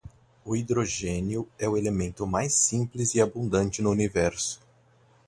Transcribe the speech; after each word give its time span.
O 0.43 0.55
hidrogénio 0.55 1.47
é 1.59 1.69
o 1.69 1.77
elemento 1.77 2.25
mais 2.25 2.55
simples 2.55 3.13
e 3.13 3.21
abundante 3.21 3.83
no 3.83 3.91
universo. 3.91 4.59